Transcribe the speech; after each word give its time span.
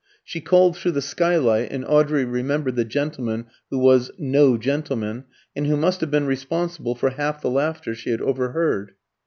She 0.23 0.41
called 0.41 0.75
through 0.77 0.93
the 0.93 1.01
skylight, 1.03 1.71
and 1.71 1.85
Audrey 1.85 2.25
remembered 2.25 2.75
the 2.75 2.83
gentleman 2.83 3.45
who 3.69 3.77
was 3.77 4.09
"no 4.17 4.57
gentleman," 4.57 5.25
and 5.55 5.67
who 5.67 5.77
must 5.77 6.01
have 6.01 6.09
been 6.09 6.25
responsible 6.25 6.95
for 6.95 7.11
half 7.11 7.39
the 7.41 7.51
laughter 7.51 7.93
she 7.93 8.09
had 8.09 8.19
overheard. 8.19 8.93